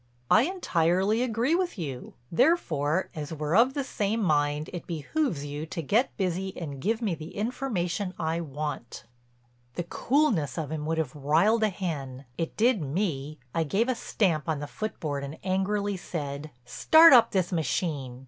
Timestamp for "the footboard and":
14.57-15.37